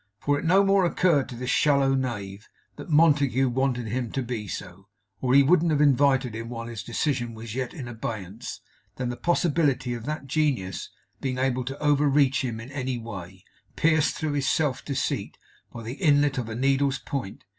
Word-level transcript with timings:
For 0.19 0.39
it 0.39 0.45
no 0.45 0.63
more 0.63 0.83
occurred 0.83 1.29
to 1.29 1.35
this 1.35 1.51
shallow 1.51 1.93
knave 1.93 2.47
that 2.75 2.89
Montague 2.89 3.47
wanted 3.49 3.85
him 3.85 4.11
to 4.13 4.23
be 4.23 4.47
so, 4.47 4.87
or 5.21 5.35
he 5.35 5.43
wouldn't 5.43 5.69
have 5.69 5.79
invited 5.79 6.33
him 6.33 6.49
while 6.49 6.65
his 6.65 6.81
decision 6.81 7.35
was 7.35 7.53
yet 7.53 7.71
in 7.71 7.87
abeyance, 7.87 8.61
than 8.95 9.09
the 9.09 9.15
possibility 9.15 9.93
of 9.93 10.05
that 10.05 10.25
genius 10.25 10.89
being 11.19 11.37
able 11.37 11.63
to 11.65 11.77
overreach 11.77 12.43
him 12.43 12.59
in 12.59 12.71
any 12.71 12.97
way, 12.97 13.43
pierced 13.75 14.15
through 14.17 14.33
his 14.33 14.49
self 14.49 14.83
deceit 14.83 15.37
by 15.71 15.83
the 15.83 15.93
inlet 16.01 16.39
of 16.39 16.49
a 16.49 16.55
needle's 16.55 16.97
point. 16.97 17.43